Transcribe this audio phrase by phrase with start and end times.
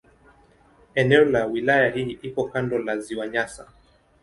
[0.95, 3.67] Eneo la wilaya hii liko kando la Ziwa Nyasa.